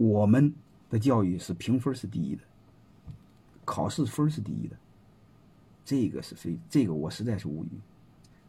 [0.00, 0.50] 我们
[0.88, 2.42] 的教育是评分是第一的，
[3.66, 4.74] 考试分是第一的，
[5.84, 7.68] 这个是非这个我实在是无语。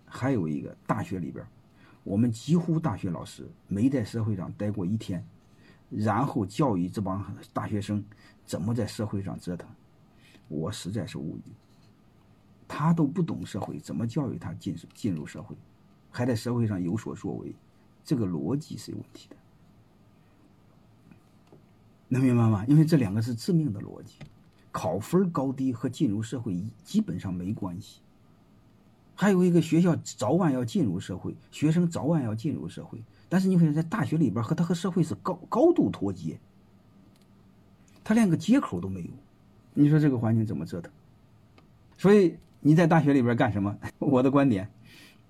[0.05, 1.45] 还有一个大学里边，
[2.05, 5.21] 我们几乎大学老师没在社会上待过一天，
[5.89, 8.01] 然后教育这帮大学生
[8.45, 9.67] 怎么在社会上折腾，
[10.47, 11.41] 我实在是无语。
[12.65, 15.53] 他都不懂社会，怎么教育他进进入社会，
[16.11, 17.53] 还在社会上有所作为，
[18.05, 19.35] 这个逻辑是有问题的。
[22.13, 22.65] 能明白吗？
[22.67, 24.15] 因为这两个是致命的逻辑，
[24.69, 28.01] 考分高低和进入社会基本上没关系。
[29.15, 36.37] 还有一个学校早晚要进入社会，学生早晚要进入社会，但是你会在大学里边和他和社会是高高度脱节，
[38.03, 39.09] 他连个接口都没有，
[39.73, 40.91] 你说这个环境怎么折腾？
[41.97, 43.77] 所以你在大学里边干什么？
[43.99, 44.69] 我的观点，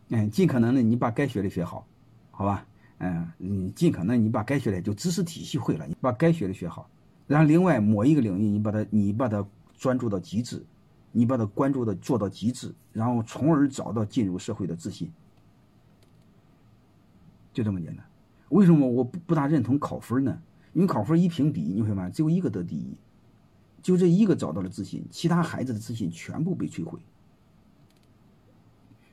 [0.09, 1.85] 嗯，尽可能的你把该学的学好，
[2.31, 2.65] 好吧？
[3.03, 6.87] 嗯，你尽可能你把该学的就知识体系会了，你把该学的学好，
[7.25, 9.43] 然后另外某一个领域你把它你把它
[9.75, 10.63] 专注到极致，
[11.11, 15.11] 你把它关注的做到极致，然后从而找到进入社会的自信，
[17.51, 18.05] 就这么简单。
[18.49, 20.39] 为什么我不不大认同考分呢？
[20.73, 22.95] 因为考分一评比，你会发现只有一个得第一，
[23.81, 26.99] 就这一个找到了自信，其他孩子的自信全部被摧毁。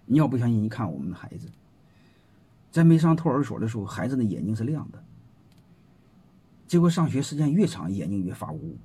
[0.05, 1.49] 你要不相信，你看我们的孩子。
[2.71, 5.03] 在没上托儿所的时候，孩子的眼睛是亮的。
[6.67, 8.77] 结果上学时间越长，眼睛越发乌，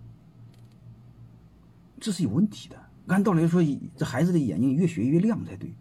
[2.00, 2.78] 这是有问题的。
[3.08, 3.62] 按道理说，
[3.98, 5.74] 这孩子的眼睛越学越亮才对，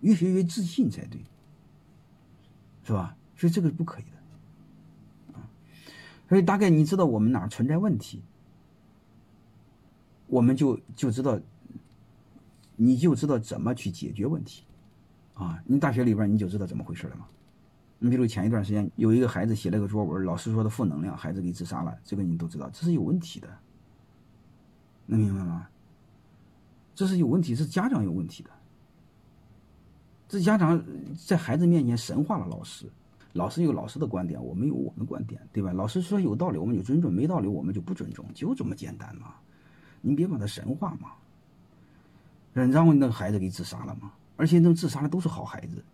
[0.00, 1.20] 越学越自信才对，
[2.82, 3.14] 是吧？
[3.36, 5.38] 所以这个是不可以的。
[5.38, 5.44] 啊，
[6.30, 8.22] 所以大概你知道我们哪儿存在问题，
[10.26, 11.38] 我们就就知道，
[12.76, 14.64] 你就知道怎么去解决问题。
[15.38, 17.24] 啊，你大学里边你就知道怎么回事了吗？
[18.00, 23.48] 你比如前一段时间有一个孩子写了个作文，老师说的负能量，孩子给自杀了，这个你都知道，这是有问题的，
[25.06, 25.68] 能明白吗？
[26.94, 28.50] 这是有问题，是家长有问题的，
[30.28, 30.84] 这家长
[31.26, 32.86] 在孩子面前神化了老师，
[33.32, 35.72] 老师有老师的观点，我们有我们的观点，对吧？
[35.72, 39.34] 老师说有道理，我们就尊重；没道理，我们就不尊重，就这么简单嘛。
[40.00, 41.10] 你别把他神化嘛，
[42.52, 44.12] 然后那个孩子给自杀了嘛。
[44.38, 45.84] 而且能自杀的都是好孩子，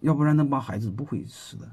[0.00, 1.66] 要不然那帮孩子不会死的。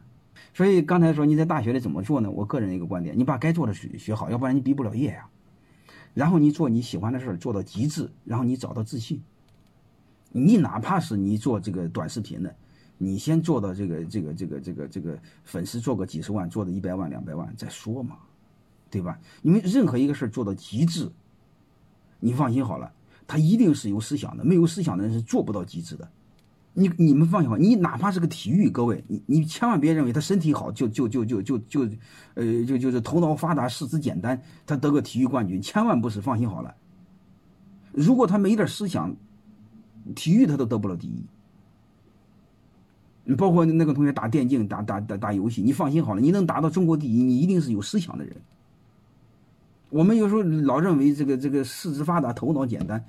[0.53, 2.31] 所以刚才说你在大学里怎么做呢？
[2.31, 5.27] 我个人一个观点，你把该做的学学好，要不然你毕不了业呀。
[6.13, 9.21] 然后你做你喜欢的事，做到极致，然后你找到自信。
[10.31, 12.55] 你哪怕是你做这个短视频的，
[12.97, 18.17] 你先做到这个这个这个这个这个粉丝做个几十万，做到一百万两百万再说嘛，
[18.89, 19.19] 对吧？
[19.43, 21.11] 因为任何一个事做到极致，
[22.19, 22.91] 你放心好了。
[23.27, 26.09] 他一定是有思想的，没有思想的人是做不到极致的。
[26.73, 31.89] 你你们放心好，你哪怕是个体育，各位，你你千万别认为他身体好就就就就就就，
[32.35, 36.21] 呃，就就是头脑发达、四肢简单，他得个体育冠军，千万不是。
[36.21, 36.75] 放心好了，
[37.91, 39.15] 如果他没点思想，
[40.15, 41.25] 体育他都得不了第一。
[43.23, 48.35] 你包括那个同学打电竞、打打打打游戏，你放心好了，你能打到中国第一，你一定是有思想的人。
[49.89, 53.03] 我们有时候老认为这个这个四肢发达头脑简单，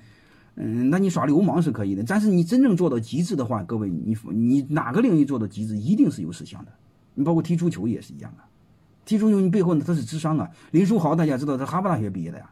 [0.55, 6.71] 嗯，那你耍流氓是可以的，但是你真正做到极致的话，各位你你哪个领域做到极致，一定是有思想的。
[7.15, 8.43] 你包括踢足球也是一样的，
[9.05, 10.49] 踢足球你背后他是智商啊。
[10.71, 12.49] 林书豪大家知道他哈佛大学毕业的呀，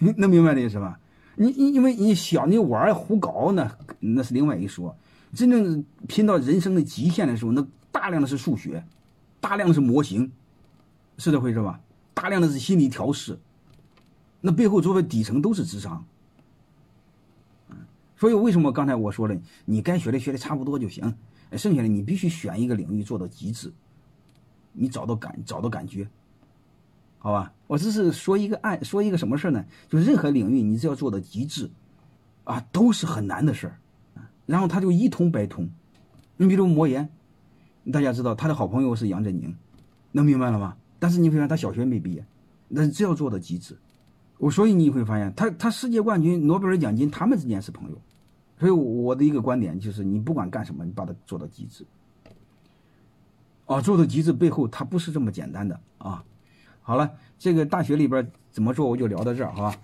[0.16, 0.98] 能明白这意思吧？
[1.36, 4.96] 你你因为你小你玩胡搞呢，那是另外一说。
[5.32, 8.84] 真正拼到人生的极限的时候，那大量的是数学，
[9.40, 10.30] 大量的是模型，
[11.18, 11.80] 是这回事吧？
[12.24, 13.38] 大量的是心理调试，
[14.40, 16.02] 那背后作为底层都是智商，
[18.16, 19.36] 所以为什么刚才我说了，
[19.66, 21.14] 你该学的学的差不多就行，
[21.52, 23.70] 剩下的你必须选一个领域做到极致，
[24.72, 26.08] 你找到感找到感觉，
[27.18, 27.52] 好吧？
[27.66, 29.62] 我只是说一个案，说一个什么事呢？
[29.90, 31.70] 就任何领域你只要做到极致，
[32.44, 33.76] 啊，都是很难的事儿，
[34.46, 35.68] 然后他就一通百通。
[36.38, 37.06] 你比如魔岩，
[37.92, 39.54] 大家知道他的好朋友是杨振宁，
[40.12, 40.78] 能明白了吗？
[41.04, 42.24] 但是你会发现他小学没毕业，
[42.66, 43.76] 那这要做到极致，
[44.38, 48.00] 我所以你会发现他他世界冠军、诺贝尔奖金，他们之间是朋友。
[48.58, 51.84] 所以我的一个观点就是，你不管干什么，你把它做到极致。
[53.66, 56.24] 啊，做到极致背后，它不是这么简单的啊。
[56.80, 59.76] 好了，这个大学里边怎么做，我就聊到这儿，好吧？